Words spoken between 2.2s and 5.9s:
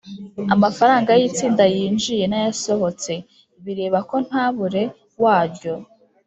nayasohotse bireba kontabure waryo